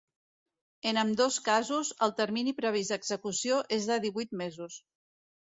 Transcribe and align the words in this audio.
En 0.91 0.97
ambdós 1.01 1.37
casos, 1.49 1.91
el 2.07 2.15
termini 2.21 2.55
previst 2.63 2.95
d’execució 2.97 3.63
és 3.79 3.89
de 3.93 4.03
divuit 4.07 4.37
mesos. 4.45 4.83